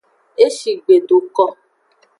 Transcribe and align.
Eshi 0.45 0.71
gbe 0.83 0.95
do 1.07 1.17
ko. 1.35 1.45